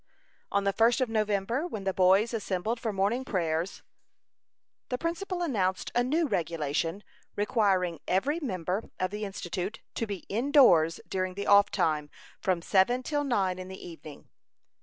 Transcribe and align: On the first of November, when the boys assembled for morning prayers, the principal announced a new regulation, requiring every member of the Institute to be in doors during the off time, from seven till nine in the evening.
On 0.51 0.63
the 0.63 0.73
first 0.73 0.99
of 0.99 1.09
November, 1.09 1.67
when 1.67 1.83
the 1.83 1.93
boys 1.93 2.33
assembled 2.33 2.79
for 2.79 2.91
morning 2.91 3.23
prayers, 3.23 3.83
the 4.89 4.97
principal 4.97 5.43
announced 5.43 5.91
a 5.93 6.03
new 6.03 6.25
regulation, 6.27 7.03
requiring 7.35 7.99
every 8.07 8.39
member 8.39 8.89
of 8.99 9.11
the 9.11 9.25
Institute 9.25 9.79
to 9.93 10.07
be 10.07 10.25
in 10.27 10.49
doors 10.51 10.99
during 11.07 11.35
the 11.35 11.45
off 11.45 11.69
time, 11.69 12.09
from 12.39 12.63
seven 12.63 13.03
till 13.03 13.23
nine 13.23 13.59
in 13.59 13.67
the 13.67 13.77
evening. 13.87 14.27